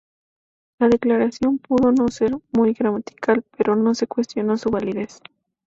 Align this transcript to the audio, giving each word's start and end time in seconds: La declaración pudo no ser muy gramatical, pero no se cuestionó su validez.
La 0.79 0.89
declaración 0.89 1.59
pudo 1.59 1.91
no 1.91 2.07
ser 2.07 2.31
muy 2.53 2.73
gramatical, 2.73 3.45
pero 3.55 3.75
no 3.75 3.93
se 3.93 4.07
cuestionó 4.07 4.57
su 4.57 4.71
validez. 4.71 5.21